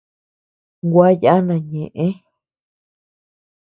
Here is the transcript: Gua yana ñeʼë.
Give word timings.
Gua 0.91 1.07
yana 1.21 1.55
ñeʼë. 1.71 2.07